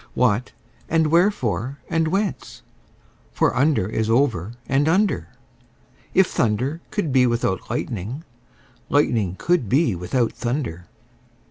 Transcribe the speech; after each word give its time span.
What, 0.15 0.51
and 0.89 1.11
wherefore, 1.11 1.77
and 1.87 2.07
whence? 2.07 2.63
for 3.31 3.55
under 3.55 3.87
is 3.87 4.09
over 4.09 4.53
and 4.67 4.89
under: 4.89 5.27
If 6.15 6.25
thunder 6.25 6.81
could 6.89 7.11
be 7.13 7.27
without 7.27 7.69
lightning, 7.69 8.23
lightning 8.89 9.35
could 9.37 9.69
be 9.69 9.93
without 9.93 10.33
thunder. 10.33 10.87